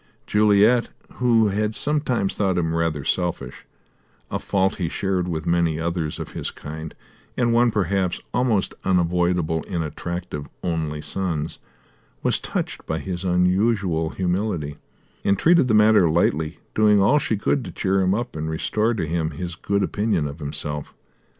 Juliet, 0.25 0.89
who 1.17 1.49
had 1.49 1.75
sometimes 1.75 2.33
thought 2.33 2.57
him 2.57 2.73
rather 2.73 3.05
selfish 3.05 3.67
a 4.31 4.39
fault 4.39 4.77
he 4.77 4.89
shared 4.89 5.27
with 5.27 5.45
many 5.45 5.79
others 5.79 6.17
of 6.19 6.31
his 6.31 6.49
kind, 6.49 6.95
and 7.37 7.53
one 7.53 7.69
perhaps 7.69 8.19
almost 8.33 8.73
unavoidable 8.83 9.61
in 9.65 9.83
attractive 9.83 10.47
only 10.63 11.01
sons 11.01 11.59
was 12.23 12.39
touched 12.39 12.83
by 12.87 12.97
his 12.97 13.23
unusual 13.23 14.09
humility, 14.09 14.77
and 15.23 15.37
treated 15.37 15.67
the 15.67 15.75
matter 15.75 16.09
lightly, 16.09 16.57
doing 16.73 16.99
all 16.99 17.19
she 17.19 17.37
could 17.37 17.63
to 17.63 17.71
cheer 17.71 18.01
him 18.01 18.15
up 18.15 18.35
and 18.35 18.49
restore 18.49 18.95
to 18.95 19.05
him 19.05 19.29
his 19.29 19.53
good 19.53 19.83
opinion 19.83 20.27
of 20.27 20.39
himself. 20.39 20.95